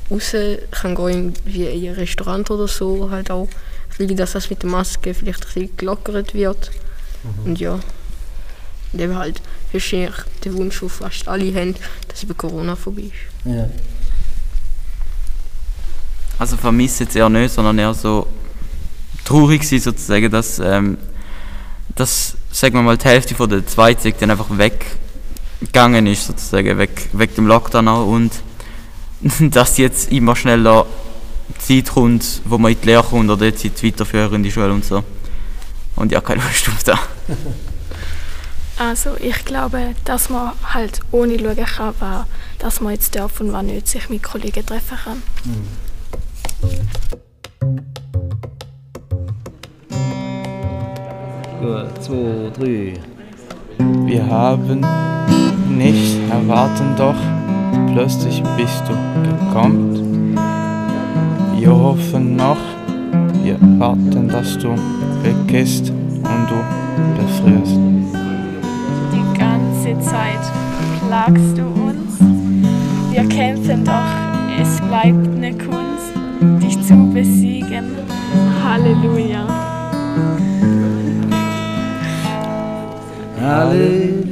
raus 0.09 0.35
kann 0.71 0.95
gehen, 0.95 1.33
wie 1.45 1.65
in 1.65 1.89
ein 1.89 1.95
Restaurant 1.95 2.49
oder 2.51 2.67
so, 2.67 3.09
halt 3.09 3.31
auch, 3.31 3.47
bisschen, 3.89 4.17
dass 4.17 4.33
das 4.33 4.49
mit 4.49 4.63
der 4.63 4.69
Maske 4.69 5.13
vielleicht 5.13 5.43
ein 5.43 5.47
bisschen 5.47 5.77
gelockert 5.77 6.33
wird. 6.33 6.71
Und 7.45 7.59
ja, 7.59 7.79
und 8.93 8.99
eben 8.99 9.17
halt, 9.17 9.41
das 9.71 9.83
ist 9.83 9.93
eigentlich 9.93 10.15
der 10.43 10.53
Wunsch, 10.53 10.79
den 10.79 10.89
fast 10.89 11.27
alle 11.27 11.53
haben, 11.55 11.75
dass 12.07 12.23
über 12.23 12.35
Corona 12.35 12.75
vorbei 12.75 13.03
ist. 13.03 13.45
Ja. 13.45 13.67
Also 16.37 16.57
vermisse 16.57 17.05
jetzt 17.05 17.15
eher 17.15 17.29
nicht, 17.29 17.53
sondern 17.53 17.79
eher 17.79 17.93
so 17.93 18.27
traurig 19.25 19.63
sein 19.63 19.79
sozusagen, 19.79 20.29
dass, 20.29 20.59
ähm, 20.59 20.97
dass 21.95 22.35
sagen 22.51 22.75
wir 22.75 22.81
mal, 22.83 22.97
die 22.97 23.05
Hälfte 23.05 23.35
von 23.35 23.49
der 23.49 23.65
Zweizig 23.65 24.17
dann 24.19 24.31
einfach 24.31 24.49
weggegangen 25.63 26.07
ist, 26.07 26.27
sozusagen, 26.27 26.77
weg, 26.77 27.09
weg 27.13 27.35
dem 27.35 27.47
Lockdown 27.47 27.87
auch 27.87 28.07
und 28.07 28.31
dass 29.53 29.77
jetzt 29.77 30.11
immer 30.11 30.35
schneller 30.35 30.85
Zeit 31.59 31.91
kommt, 31.91 32.41
wo 32.45 32.57
man 32.57 32.73
in 32.73 32.81
die 32.81 32.87
Lehre 32.87 33.03
kommt 33.03 33.29
oder 33.29 33.45
jetzt 33.45 33.63
in 33.63 33.71
die 33.73 33.87
weiterführende 33.87 34.51
Schule 34.51 34.73
und 34.73 34.83
so. 34.83 35.03
Und 35.95 36.11
ja, 36.11 36.21
keine 36.21 36.41
Lust 36.43 36.69
auf 36.69 36.83
das. 36.83 36.99
Also 38.75 39.11
ich 39.19 39.45
glaube, 39.45 39.93
dass 40.03 40.31
man 40.31 40.53
halt 40.63 40.99
ohne 41.11 41.37
schauen 41.37 41.55
kann, 41.63 41.93
was, 41.99 42.25
dass 42.57 42.81
man 42.81 42.93
jetzt 42.93 43.15
darf 43.15 43.39
und 43.39 43.53
wann 43.53 43.67
nicht 43.67 43.87
sich 43.87 44.09
mit 44.09 44.23
Kollegen 44.23 44.65
treffen 44.65 44.97
kann. 44.97 45.21
Gut, 51.61 52.03
zwei, 52.03 52.49
drei. 52.57 52.93
Wir 54.07 54.25
haben 54.25 54.83
nicht 55.77 56.19
erwarten, 56.29 56.95
doch 56.97 57.15
plötzlich 57.91 58.43
bist 58.57 58.83
du 58.87 58.93
gekommen. 59.23 60.35
Wir 61.57 61.71
hoffen 61.71 62.35
noch, 62.35 62.57
wir 63.43 63.57
warten, 63.79 64.27
dass 64.27 64.57
du 64.57 64.69
weggehst 65.21 65.89
und 65.89 66.47
du 66.49 66.55
befrierst. 67.17 67.79
Die 69.13 69.39
ganze 69.39 70.09
Zeit 70.09 70.41
plagst 71.07 71.57
du 71.57 71.63
uns. 71.63 72.19
Wir 73.11 73.25
kämpfen 73.29 73.83
doch, 73.85 74.61
es 74.61 74.81
bleibt 74.81 75.27
eine 75.35 75.53
Kunst, 75.53 76.13
dich 76.61 76.81
zu 76.81 76.95
besiegen. 77.13 77.95
Halleluja. 78.63 79.47
Halleluja. 83.39 84.22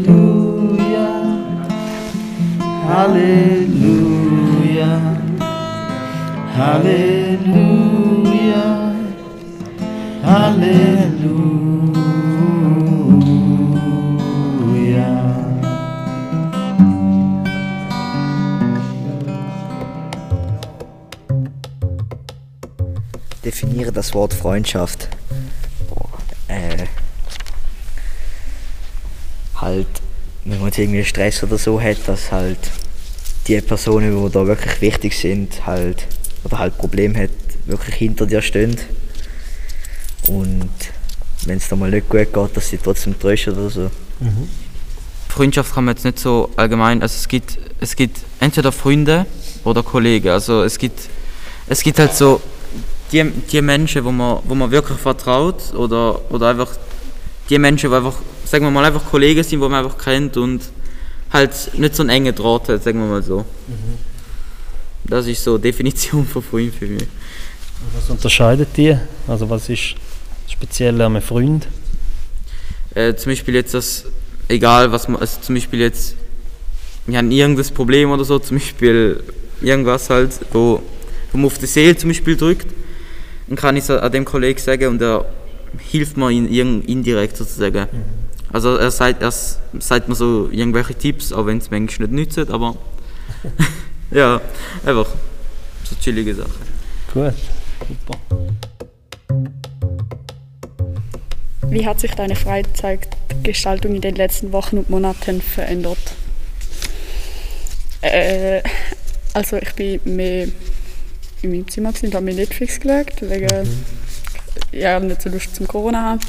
Halleluja. 2.94 4.92
Halleluja, 6.58 7.72
Halleluja. 10.22 11.72
Definiere 23.46 23.94
das 23.94 24.14
Wort 24.14 24.34
Freundschaft. 24.34 25.08
Äh, 26.50 26.88
halt, 29.56 29.88
wenn 30.44 30.58
man 30.58 30.68
jetzt 30.68 30.78
irgendwie 30.78 31.06
Stress 31.06 31.42
oder 31.42 31.58
so 31.58 31.80
hat, 31.82 32.06
dass 32.06 32.34
halt 32.34 32.60
die 33.52 33.62
Personen, 33.62 34.26
die 34.26 34.32
da 34.32 34.48
wirklich 34.48 34.82
wichtig 34.82 35.18
sind, 35.18 35.66
halt, 35.66 36.08
oder 36.44 36.60
halt 36.60 36.78
Probleme 36.78 37.24
hat, 37.24 37.30
wirklich 37.66 37.96
hinter 37.96 38.26
dir 38.26 38.42
stehen. 38.42 38.76
Und 40.28 40.70
wenn 41.46 41.58
es 41.58 41.68
da 41.68 41.76
mal 41.76 41.90
nicht 41.90 42.08
gut 42.08 42.34
geht, 42.34 42.56
dass 42.58 42.70
sie 42.70 42.78
trotzdem 42.78 43.20
trösten 43.20 43.54
oder 43.54 43.70
so. 43.70 43.92
Freundschaft 45.28 45.74
kann 45.74 45.86
man 45.86 45.96
jetzt 45.96 46.06
nicht 46.06 46.20
so 46.20 46.50
allgemein, 46.56 47.02
also 47.02 47.16
es 47.16 47.28
gibt, 47.28 47.58
es 47.80 47.96
gibt 47.96 48.20
entweder 48.40 48.72
Freunde 48.72 49.26
oder 49.64 49.82
Kollegen, 49.82 50.30
also 50.30 50.64
es 50.64 50.78
gibt, 50.78 51.00
es 51.68 51.82
gibt 51.82 52.00
halt 52.00 52.14
so 52.14 52.42
die, 53.12 53.24
die 53.52 53.62
Menschen, 53.62 54.04
wo 54.04 54.12
man, 54.12 54.40
wo 54.44 54.56
man 54.56 54.70
wirklich 54.72 54.98
vertraut 54.98 55.74
oder, 55.74 56.20
oder 56.32 56.50
einfach 56.50 56.70
die 57.50 57.58
Menschen, 57.58 57.90
die 57.90 57.96
einfach, 57.96 58.16
sagen 58.46 58.66
wir 58.66 58.72
mal, 58.72 58.86
einfach 58.86 59.06
Kollegen 59.10 59.42
sind, 59.42 59.52
die 59.52 59.70
man 59.70 59.86
einfach 59.86 59.98
kennt 59.98 60.36
und 60.38 60.62
halt 61.32 61.52
nicht 61.78 61.96
so 61.96 62.04
einen 62.04 62.10
engen 62.10 62.36
Draht 62.36 62.70
hat, 62.70 62.84
sagen 62.84 63.00
wir 63.00 63.08
mal 63.08 63.24
so. 63.24 63.46
Das 65.04 65.28
ist 65.28 65.44
so 65.44 65.58
die 65.58 65.64
Definition 65.64 66.26
von 66.26 66.42
Freund 66.44 66.74
für 66.76 66.86
mich. 66.88 67.08
Was 67.96 68.10
unterscheidet 68.10 68.70
die? 68.78 68.96
Also 69.28 69.50
was 69.50 69.68
ist 69.70 69.96
speziell 70.48 71.02
an 71.02 71.16
einem 71.16 71.22
Freund? 71.22 71.68
Äh, 72.94 73.16
zum 73.16 73.32
Beispiel 73.32 73.56
jetzt 73.56 73.74
das, 73.74 74.06
egal 74.48 74.92
was 74.92 75.08
man, 75.08 75.20
also 75.22 75.40
zum 75.42 75.56
Beispiel 75.56 75.80
jetzt, 75.80 76.16
wir 77.08 77.18
haben 77.18 77.32
irgendein 77.32 77.74
Problem 77.74 78.12
oder 78.12 78.24
so, 78.26 78.38
zum 78.38 78.58
Beispiel 78.58 79.24
irgendwas 79.62 80.10
halt, 80.10 80.32
wo, 80.52 80.82
wo 81.32 81.38
man 81.38 81.46
auf 81.48 81.58
die 81.58 81.66
Seele 81.66 81.96
zum 81.96 82.10
Beispiel 82.10 82.36
drückt, 82.36 82.68
dann 83.48 83.56
kann 83.56 83.76
ich 83.78 83.84
es 83.86 83.90
an 83.90 84.12
dem 84.12 84.26
Kollegen 84.26 84.60
sagen 84.60 84.88
und 84.90 85.02
er 85.02 85.26
hilft 85.90 86.18
mir 86.18 86.30
in, 86.32 86.52
irgend- 86.52 86.88
indirekt 86.88 87.38
sozusagen. 87.38 87.88
Also 88.54 88.76
er 88.76 88.92
sagt, 88.92 89.22
er 89.22 89.32
sagt 89.32 90.10
mir 90.10 90.16
so 90.16 90.50
irgendwelche 90.52 90.96
Tipps, 90.96 91.32
auch 91.32 91.46
wenn 91.46 91.60
es 91.60 91.72
manchmal 91.72 92.10
nicht 92.10 92.36
nützt, 92.36 92.52
aber 92.52 92.76
ja, 94.12 94.42
einfach 94.86 95.08
so 95.84 95.96
chillige 96.02 96.36
Sachen. 96.36 96.52
Gut, 97.14 97.34
super. 97.88 98.20
Wie 101.70 101.86
hat 101.86 102.02
sich 102.02 102.12
deine 102.12 102.36
Freizeitgestaltung 102.36 103.96
in 103.96 104.02
den 104.02 104.16
letzten 104.16 104.52
Wochen 104.52 104.78
und 104.78 104.90
Monaten 104.90 105.42
verändert? 105.42 106.16
Äh, 108.02 108.62
also 109.34 109.56
ich 109.58 109.74
bin 109.76 110.02
mehr 110.04 110.48
in 111.42 111.52
meinem 111.52 111.68
Zimmer 111.70 111.90
gewesen 111.90 112.08
und 112.08 112.16
habe 112.16 112.26
mir 112.26 112.34
Netflix 112.34 112.80
geschaut, 112.80 113.22
wegen 113.22 113.70
ja, 114.74 115.00
nicht 115.00 115.22
so 115.22 115.30
Lust 115.30 115.56
zum 115.56 115.68
Corona 115.68 116.02
haben. 116.02 116.20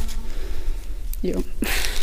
Ja. 1.23 1.37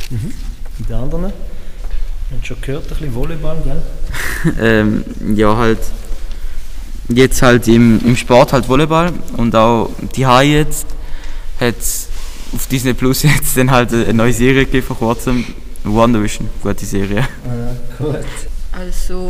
Mhm. 0.10 0.34
Und 0.80 0.90
die 0.90 0.94
anderen? 0.94 1.24
Wir 1.24 2.38
haben 2.38 2.46
schon 2.46 2.62
gehört, 2.62 2.84
ein 2.84 2.90
bisschen 2.90 3.16
Volleyball, 3.16 3.58
gell? 3.64 4.54
ähm, 4.62 5.04
ja, 5.36 5.56
halt 5.56 5.80
jetzt 7.10 7.42
halt 7.42 7.68
im, 7.68 8.00
im 8.06 8.16
Sport 8.16 8.54
halt 8.54 8.70
Volleyball 8.70 9.12
und 9.38 9.56
auch 9.56 9.90
die 10.16 10.26
H 10.26 10.44
jetzt 10.44 10.86
hat 11.60 11.76
auf 12.54 12.68
Disney 12.68 12.94
Plus 12.94 13.24
jetzt 13.24 13.58
dann 13.58 13.72
halt 13.72 13.94
eine 13.94 14.14
neue 14.14 14.34
Serie 14.34 14.66
gegeben 14.66 14.86
vor 14.86 14.98
kurzem, 14.98 15.46
WandaVision, 15.84 16.50
gute 16.62 16.86
Serie. 16.86 17.28
gut. 17.98 18.16
Also, 18.72 19.28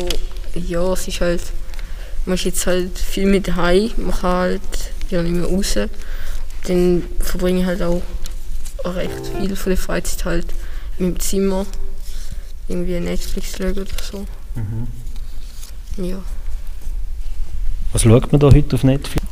ja, 0.53 0.93
es 0.93 1.07
ist 1.07 1.21
halt, 1.21 1.41
man 2.25 2.35
ist 2.35 2.43
jetzt 2.43 2.67
halt 2.67 2.97
viel 2.99 3.25
mit 3.25 3.47
daheim, 3.47 3.91
man 3.97 4.11
kann 4.11 4.31
halt 4.31 4.61
ja 5.09 5.21
nicht 5.23 5.35
mehr 5.35 5.45
raus. 5.45 5.75
Dann 6.67 7.03
verbringe 7.19 7.61
ich 7.61 7.65
halt 7.65 7.81
auch 7.81 8.01
recht 8.83 9.31
viel 9.39 9.55
von 9.55 9.69
der 9.69 9.77
Freizeit 9.77 10.25
halt 10.25 10.45
meinem 10.99 11.19
Zimmer, 11.19 11.65
irgendwie 12.67 12.99
Netflix 12.99 13.57
schauen 13.57 13.71
oder 13.71 13.85
so. 14.11 14.25
Mhm. 14.55 14.87
Ja. 16.05 16.17
Was 17.91 18.03
schaut 18.03 18.31
man 18.31 18.39
da 18.39 18.47
heute 18.47 18.75
auf 18.75 18.83
Netflix? 18.83 19.25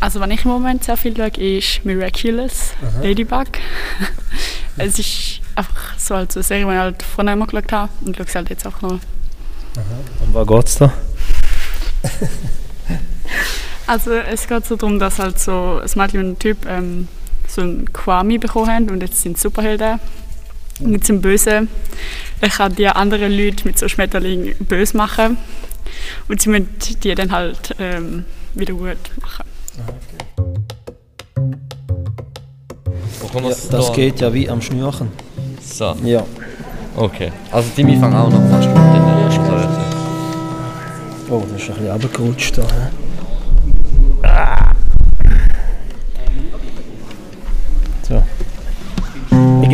Also 0.00 0.20
wenn 0.20 0.30
ich 0.30 0.44
im 0.44 0.52
Moment 0.52 0.84
sehr 0.84 0.96
viel 0.96 1.16
schaue, 1.16 1.28
ist 1.28 1.84
Miraculous, 1.84 2.72
Aha. 2.82 3.02
Ladybug. 3.02 3.48
es 4.76 4.98
ist 4.98 5.40
einfach 5.56 5.98
so 5.98 6.14
halt 6.14 6.30
so 6.30 6.38
eine 6.38 6.44
Serie, 6.44 6.64
die 6.66 6.72
ich 6.72 6.78
halt 6.78 7.02
vorher 7.02 7.32
immer 7.32 7.46
geschaut 7.46 7.72
habe 7.72 7.90
und 8.04 8.16
schaue 8.16 8.26
sie 8.26 8.34
halt 8.34 8.50
jetzt 8.50 8.66
auch 8.66 8.80
noch. 8.80 8.92
Um 8.92 10.34
was 10.34 10.46
geht's 10.46 10.76
da? 10.76 10.92
Also 13.88 14.12
es 14.12 14.46
geht 14.46 14.66
so 14.66 14.76
darum, 14.76 14.98
dass 14.98 15.18
halt 15.18 15.38
so 15.40 15.80
ein 15.82 15.90
Mädchen 15.94 16.20
und 16.20 16.30
ein 16.32 16.38
Typ 16.38 16.66
ähm, 16.66 17.08
so 17.46 17.62
einen 17.62 17.90
Kwami 17.90 18.36
bekommen 18.36 18.68
haben 18.68 18.90
und 18.90 19.00
jetzt 19.00 19.22
sind 19.22 19.38
sie 19.38 19.44
Superhelden. 19.44 19.98
Und 20.80 20.92
jetzt 20.92 21.06
sind 21.06 21.20
Böse. 21.22 21.66
Er 22.40 22.48
kann 22.48 22.74
die 22.76 22.86
anderen 22.86 23.32
Leute 23.32 23.64
mit 23.66 23.78
so 23.78 23.88
Schmetterlingen 23.88 24.54
böse 24.60 24.96
machen. 24.96 25.36
Und 26.28 26.40
sie 26.40 26.50
müssen 26.50 26.68
die 27.02 27.14
dann 27.14 27.32
halt 27.32 27.74
ähm, 27.78 28.24
wieder 28.54 28.74
gut 28.74 28.96
machen. 29.20 29.44
Wo 33.20 33.26
kann 33.28 33.42
Ja, 33.44 33.50
das 33.50 33.68
da- 33.68 33.92
geht 33.92 34.20
ja 34.20 34.32
wie 34.32 34.48
am 34.48 34.60
Schnürchen. 34.62 35.08
So. 35.62 35.96
Ja. 36.04 36.24
Okay. 36.96 37.32
Also 37.50 37.68
die 37.76 37.82
fangen 37.96 38.14
auch 38.14 38.30
noch 38.30 38.48
fast 38.50 38.68
mit 38.68 38.76
den 38.76 39.08
Oh, 41.30 41.44
das 41.52 41.60
ist 41.62 41.68
ein 41.68 41.74
bisschen 41.74 41.90
runtergerutscht 41.90 42.56
da. 42.56 42.62
hä? 42.62 43.07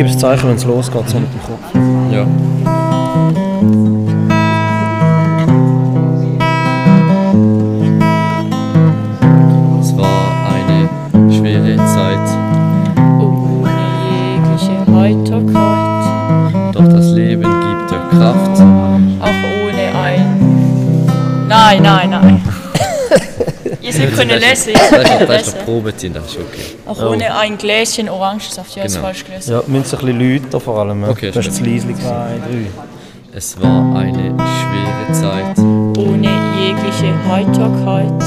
Das 0.04 0.18
Zeichen, 0.18 0.48
wenn 0.48 0.56
es 0.56 0.64
losgeht, 0.64 1.08
so 1.08 1.18
mit 1.18 1.28
dem 1.32 1.42
Kopf. 1.42 1.60
Ja. 2.12 2.26
Es 9.80 9.96
war 9.96 10.30
eine 10.54 10.88
schwere 11.32 11.76
Zeit, 11.76 12.28
Ohne 13.18 13.70
jegliche 14.10 14.78
Heiterkeit, 14.94 16.74
doch 16.74 16.88
das 16.88 17.06
Leben 17.10 17.42
gibt 17.42 17.90
dir 17.90 18.00
Kraft. 18.10 18.60
auch 18.60 19.40
ohne 19.62 19.98
ein. 20.02 21.46
Nein, 21.48 21.82
nein, 21.82 22.10
nein. 22.10 22.42
Ihr 23.84 23.92
sollt 23.92 24.16
können 24.16 24.40
lesen, 24.40 24.72
Das 24.74 24.82
ist 24.82 24.92
noch, 24.92 24.98
können 25.18 25.28
das 25.28 25.40
ist 25.48 25.54
lesen. 25.54 25.64
Probeziehen, 25.66 26.14
das 26.14 26.24
ist 26.26 26.36
okay. 26.38 26.76
Auch 26.86 27.10
ohne 27.10 27.36
ein 27.36 27.58
Gläschen 27.58 28.08
Orangensaft, 28.08 28.74
ja, 28.76 28.84
das 28.84 28.94
Genau. 28.94 29.04
falsch 29.06 29.24
gelesen. 29.24 29.52
Ja, 29.52 29.62
müssen 29.66 29.98
ein 29.98 30.06
bisschen 30.06 30.42
lauter 30.42 30.60
vor 30.60 30.78
allem. 30.80 31.02
ja. 31.02 31.08
Okay, 31.10 31.30
das 31.32 31.46
ist 31.46 31.60
leise. 31.60 31.86
Zwei, 31.94 32.00
drei. 32.00 32.66
Es 33.36 33.60
war 33.60 33.96
eine 33.96 34.34
schwere 34.36 35.12
Zeit, 35.12 35.58
Ohne 35.58 36.28
jegliche 36.58 37.12
Heiterkeit, 37.28 38.20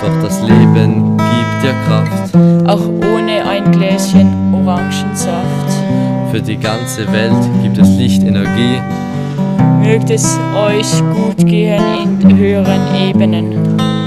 doch 0.00 0.22
das 0.22 0.40
Leben 0.42 1.16
gibt 1.18 1.62
dir 1.62 1.74
Kraft. 1.86 2.34
auch 2.68 2.86
ohne 2.88 3.44
ein 3.48 3.70
Gläschen 3.72 4.54
Orangensaft. 4.54 5.70
Für 6.32 6.40
die 6.40 6.56
ganze 6.56 7.10
Welt 7.12 7.32
gibt 7.62 7.76
es 7.78 7.88
Lichtenergie. 7.88 8.80
Mögt 9.82 10.10
es 10.10 10.38
euch 10.56 10.90
gut 11.14 11.46
gehen 11.46 12.20
in 12.22 12.36
höheren 12.36 12.94
Ebenen. 13.08 13.75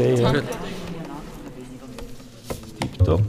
Okay, 0.00 0.22
ja. 0.22 0.32
Gut. 0.32 0.44
Tipptopp. 2.80 3.22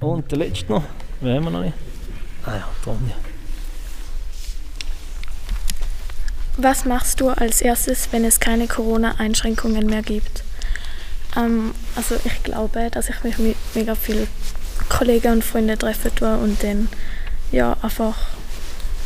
Und 0.00 0.30
der 0.30 0.38
letzte 0.38 0.72
noch. 0.72 0.82
Wen 1.20 1.36
haben 1.36 1.44
wir 1.44 1.50
noch 1.50 1.60
nicht? 1.60 1.74
Ah 2.44 2.56
ja, 2.56 2.68
Tonja. 2.84 3.14
Was 6.56 6.84
machst 6.84 7.20
du 7.20 7.30
als 7.30 7.60
erstes, 7.60 8.08
wenn 8.10 8.24
es 8.24 8.40
keine 8.40 8.66
Corona-Einschränkungen 8.66 9.86
mehr 9.86 10.02
gibt? 10.02 10.42
Ähm, 11.36 11.72
also 11.96 12.16
ich 12.24 12.42
glaube, 12.42 12.90
dass 12.90 13.08
ich 13.08 13.22
mich 13.24 13.38
mit 13.38 13.56
mega 13.74 13.94
vielen 13.94 14.26
Kollegen 14.88 15.32
und 15.32 15.44
Freunden 15.44 15.78
treffen 15.78 16.14
tue 16.14 16.36
und 16.36 16.62
dann 16.62 16.88
ja, 17.52 17.76
einfach 17.80 18.16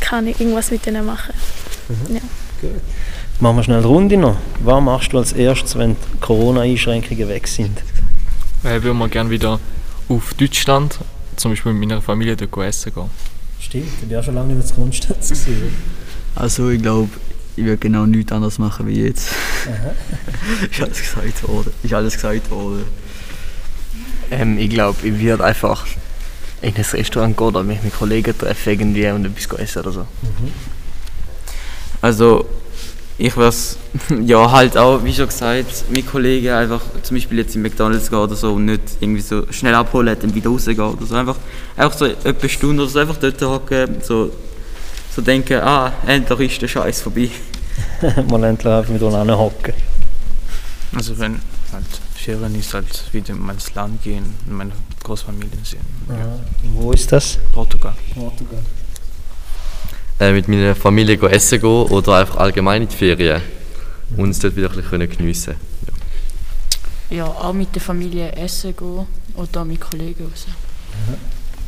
kann 0.01 0.27
ich 0.27 0.41
irgendwas 0.41 0.71
mit 0.71 0.87
denen 0.87 1.07
machen. 1.07 1.35
Ja. 2.09 2.21
Gut. 2.61 2.71
Machen 3.41 3.57
wir 3.57 3.63
schnell 3.65 3.79
eine 3.79 3.87
Runde 3.87 4.17
noch. 4.17 4.37
Was 4.61 4.83
machst 4.83 5.13
du 5.13 5.19
als 5.19 5.33
erstes, 5.33 5.77
wenn 5.77 5.95
die 5.95 6.19
Corona-Einschränkungen 6.21 7.29
weg 7.29 7.47
sind? 7.47 7.79
Äh, 8.65 8.83
würde 8.83 8.95
man 8.95 9.11
gerne 9.11 9.31
wieder 9.31 9.61
auf 10.09 10.35
Deutschland, 10.35 10.99
zum 11.37 11.53
Beispiel 11.53 11.73
mit 11.73 11.89
meiner 11.89 12.01
Familie, 12.01 12.37
dort 12.37 12.57
essen 12.67 12.95
gehen. 12.95 13.11
Stimmt, 13.61 14.01
bist 14.01 14.15
auch 14.15 14.25
schon 14.25 14.35
lange 14.35 14.55
nicht 14.55 14.75
mehr 14.75 14.91
zu 14.91 15.07
gewesen. 15.17 15.75
Also 16.35 16.71
ich 16.71 16.81
glaube, 16.81 17.11
ich 17.57 17.65
würde 17.65 17.79
genau 17.79 18.07
nichts 18.07 18.33
anderes 18.33 18.59
machen 18.59 18.87
wie 18.87 19.03
jetzt. 19.05 19.31
Ist 20.71 20.83
alles 20.83 21.01
gesagt 21.01 21.49
worden. 21.49 21.73
Ist 21.83 21.95
alles 21.95 22.15
gesagt 22.15 22.51
worden. 22.51 22.85
Ähm, 24.31 24.59
ich 24.59 24.71
glaube, 24.71 25.07
ich 25.07 25.19
würde 25.19 25.45
einfach 25.45 25.87
in 26.63 26.75
ein 26.75 26.83
Restaurant 26.83 27.37
gehen 27.37 27.47
oder 27.47 27.63
mich 27.63 27.83
mit 27.83 27.95
Kollegen 27.95 28.37
treffen 28.37 28.71
irgendwie 28.71 29.09
und 29.09 29.25
etwas 29.25 29.59
essen 29.59 29.81
oder 29.81 29.93
so. 29.93 30.07
Also 32.01 32.47
ich 33.19 33.37
was 33.37 33.79
ja 34.25 34.51
halt 34.51 34.77
auch, 34.77 35.03
wie 35.03 35.15
schon 35.15 35.27
gesagt, 35.27 35.85
mit 35.91 36.07
Kollegen 36.07 36.51
einfach 36.51 36.83
zum 37.03 37.17
Beispiel 37.17 37.39
jetzt 37.39 37.57
in 37.57 37.63
McDonalds 37.63 38.11
gehen 38.11 38.19
oder 38.19 38.37
so 38.37 38.55
und 38.55 38.67
nicht 38.67 38.83
irgendwie 39.01 39.23
so 39.23 39.51
schnell 39.51 39.75
abholen, 39.75 40.17
dann 40.21 40.35
wieder 40.35 40.51
rausgehen 40.51 40.81
oder 40.81 41.07
so. 41.07 41.15
Einfach, 41.15 41.37
einfach 41.77 41.99
so 41.99 42.05
etwa 42.05 42.29
eine 42.29 42.49
Stunde 42.49 42.83
oder 42.83 42.93
so 42.93 42.99
einfach 42.99 43.17
dort 43.17 43.41
hocken, 43.43 43.97
so, 44.03 44.31
so 45.15 45.23
denken, 45.23 45.61
ah, 45.63 45.93
endlich 46.07 46.53
ist 46.53 46.63
der 46.63 46.69
Scheiß 46.69 47.01
vorbei. 47.01 47.31
Mal 48.29 48.45
endlich 48.45 48.73
einfach 48.73 48.93
miteinander 48.93 49.39
hocken. 49.39 49.75
Also 50.95 51.19
wenn 51.19 51.41
halt 51.73 51.85
Ferien 52.15 52.55
ist, 52.55 52.75
halt 52.75 53.05
wieder 53.13 53.35
mal 53.35 53.53
ins 53.53 53.75
Land 53.75 54.03
gehen 54.03 54.35
und 54.47 54.57
meine 54.57 54.73
Großfamilien 55.05 55.65
sehen. 55.65 55.87
Aha. 56.09 56.41
Wo 56.75 56.93
ist 56.93 57.13
das? 57.13 57.39
Portugal. 57.53 57.95
Portugal. 58.15 58.59
Äh, 60.19 60.33
mit 60.33 60.49
meiner 60.49 60.75
Familie 60.75 61.19
go 61.19 61.27
essen 61.27 61.61
gehen 61.61 61.69
oder 61.69 62.15
einfach 62.15 62.37
allgemein 62.37 62.83
in 62.83 62.89
die 62.89 62.97
Ferien. 62.97 63.43
Und 64.17 64.31
es 64.31 64.39
dort 64.39 64.57
wieder 64.57 64.71
ein 64.71 64.77
bisschen 64.77 65.11
geniessen 65.11 65.55
können. 65.55 67.19
Ja, 67.19 67.27
auch 67.27 67.53
mit 67.53 67.75
der 67.75 67.83
Familie 67.83 68.33
essen 68.33 68.75
gehen 68.77 69.07
oder 69.35 69.65
mit 69.65 69.81
Kollegen 69.81 70.25
raus. 70.25 70.47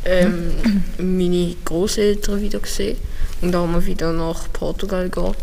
ähm, 0.05 0.53
meine 0.97 1.55
Großeltern 1.65 2.41
wieder 2.41 2.59
gesehen 2.59 2.97
und 3.41 3.55
auch 3.55 3.67
mal 3.67 3.85
wieder 3.85 4.11
nach 4.13 4.51
Portugal 4.51 5.09
gehen, 5.09 5.35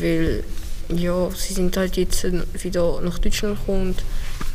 weil 0.00 0.44
ja, 0.88 1.30
sie 1.30 1.54
sind 1.54 1.76
halt 1.76 1.96
jetzt 1.96 2.26
wieder 2.62 3.00
nach 3.00 3.18
Deutschland 3.18 3.58
gekommen 3.58 3.88
und 3.88 4.04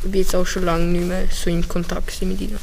ich 0.04 0.10
bin 0.10 0.20
jetzt 0.20 0.34
auch 0.34 0.46
schon 0.46 0.64
lange 0.64 0.84
nicht 0.84 1.08
mehr 1.08 1.24
so 1.30 1.50
in 1.50 1.66
Kontakt 1.66 2.22
mit 2.22 2.40
ihnen. 2.40 2.58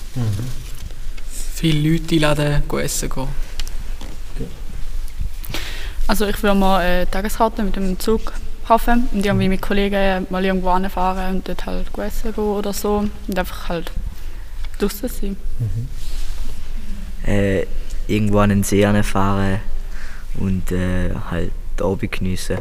Viele 1.56 1.92
Leute 1.92 2.16
einladen, 2.16 2.64
essen 2.80 3.10
gehen. 3.10 3.28
Also 6.08 6.26
ich 6.26 6.42
würde 6.42 6.58
mal 6.58 6.82
äh, 6.84 7.06
Tageskarte 7.06 7.64
mit 7.64 7.76
dem 7.76 8.00
Zug 8.00 8.32
kaufen 8.66 9.10
und 9.12 9.26
irgendwie 9.26 9.50
mit 9.50 9.62
Kollegen 9.62 10.26
mal 10.30 10.44
irgendwo 10.44 10.70
fahren 10.90 11.36
und 11.36 11.48
dort 11.48 11.66
halt 11.66 11.88
essen 11.98 12.34
gehen 12.34 12.44
oder 12.44 12.72
so 12.72 12.98
und 13.28 13.38
einfach 13.38 13.68
halt 13.68 13.92
draußen 14.80 15.10
sein. 15.10 15.38
Äh, 17.26 17.66
irgendwo 18.08 18.40
an 18.40 18.50
den 18.50 18.64
See 18.64 18.86
fahren 19.04 19.60
und 20.40 20.72
äh, 20.72 21.14
halt 21.30 21.52
den 21.78 21.86
Abend 21.86 22.12
geniessen. 22.12 22.60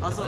Also, 0.00 0.22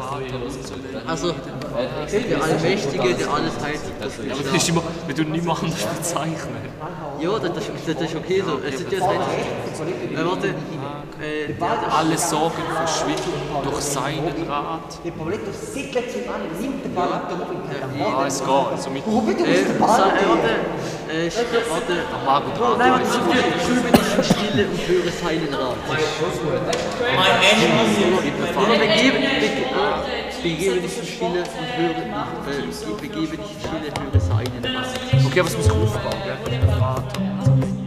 der 1.04 2.42
Allmächtige, 2.42 3.14
der 3.14 3.32
alles 3.32 3.52
heilt. 3.62 3.80
Ja, 4.26 4.34
aber 4.34 4.42
das 4.42 4.54
ist 4.54 4.68
immer, 4.68 4.82
wenn 5.06 5.16
du 5.16 5.22
niemand 5.24 5.62
anders 5.62 5.84
bezeichnen. 5.84 6.56
Ja, 7.20 7.30
das, 7.38 7.50
das, 7.52 7.64
das 7.98 8.10
ist 8.10 8.16
okay 8.16 8.42
so. 8.46 8.58
Es 8.66 8.74
ist 8.80 8.90
jetzt 8.90 8.92
nicht. 8.92 10.18
Äh, 10.18 10.24
warte. 10.24 10.48
Äh, 11.20 11.54
Alle 11.90 12.18
Sorgen 12.18 12.62
verschwinden 12.74 13.32
durch 13.62 13.80
seinen 13.80 14.34
Rat. 14.48 14.98
Ja, 17.98 18.26
es 18.26 18.38
geht. 18.40 18.48
Also 18.48 18.90
mit 18.90 19.06
äh, 19.06 19.10
äh, 19.10 19.80
warte. 19.80 20.02
Äh, 21.08 21.28
sch- 21.28 21.70
warte. 21.70 21.94
Margot 22.24 22.60
Rat. 22.60 22.78
Nein, 22.78 22.90
warte, 22.92 23.06
schulbe 23.64 23.90
dich 23.92 24.16
in 24.16 24.24
Stille 24.24 24.66
und 24.68 24.78
höre 24.88 25.12
seinen 25.12 25.54
Rat. 25.54 25.76
Aber 28.56 28.74
begebe, 28.78 29.18
bege, 29.18 29.64
äh, 29.64 30.33
begebe 30.44 30.80
dich 30.80 30.98
in 30.98 31.06
Stille 31.06 31.42
und 31.42 31.78
höre, 31.78 31.96
äh, 31.96 33.00
begebe 33.00 33.36
dich 33.36 33.50
in 33.50 33.60
Stille, 33.60 34.12
höre 34.12 34.20
seinen. 34.20 35.26
Okay, 35.26 35.40
aber 35.40 35.48
es 35.48 35.56
muss 35.56 35.70
aufbauen, 35.70 36.16
gell? 36.24 36.60
Rat. 36.78 37.83